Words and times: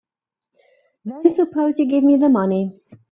Then 1.05 1.31
suppose 1.31 1.77
you 1.77 1.85
give 1.87 2.03
me 2.03 2.17
the 2.17 2.27
money. 2.27 2.73